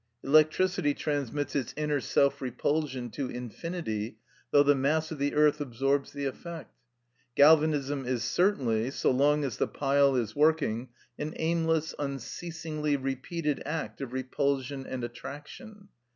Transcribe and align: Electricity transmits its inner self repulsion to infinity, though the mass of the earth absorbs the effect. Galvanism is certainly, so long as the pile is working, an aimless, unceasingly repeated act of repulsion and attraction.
Electricity 0.23 0.95
transmits 0.95 1.55
its 1.55 1.75
inner 1.77 2.01
self 2.01 2.41
repulsion 2.41 3.11
to 3.11 3.29
infinity, 3.29 4.17
though 4.49 4.63
the 4.63 4.73
mass 4.73 5.11
of 5.11 5.19
the 5.19 5.35
earth 5.35 5.61
absorbs 5.61 6.11
the 6.11 6.25
effect. 6.25 6.75
Galvanism 7.35 8.03
is 8.07 8.23
certainly, 8.23 8.89
so 8.89 9.11
long 9.11 9.43
as 9.43 9.57
the 9.57 9.67
pile 9.67 10.15
is 10.15 10.35
working, 10.35 10.89
an 11.19 11.33
aimless, 11.35 11.93
unceasingly 11.99 12.97
repeated 12.97 13.61
act 13.63 14.01
of 14.01 14.11
repulsion 14.11 14.87
and 14.87 15.03
attraction. 15.03 15.87